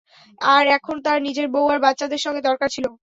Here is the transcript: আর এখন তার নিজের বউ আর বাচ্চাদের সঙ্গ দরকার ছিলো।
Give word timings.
আর 0.41 0.63
এখন 0.77 0.95
তার 1.05 1.19
নিজের 1.27 1.47
বউ 1.53 1.65
আর 1.73 1.79
বাচ্চাদের 1.85 2.23
সঙ্গ 2.25 2.37
দরকার 2.41 2.69
ছিলো। 2.75 2.89